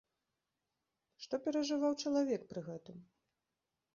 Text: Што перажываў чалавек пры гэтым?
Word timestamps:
Што 1.25 1.35
перажываў 1.45 1.93
чалавек 2.07 2.41
пры 2.53 2.61
гэтым? 2.69 2.97